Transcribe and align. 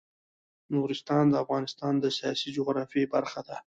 نورستان 0.73 1.25
د 1.29 1.35
افغانستان 1.43 1.93
د 1.99 2.05
سیاسي 2.17 2.49
جغرافیه 2.57 3.05
برخه 3.15 3.41
ده. 3.47 3.55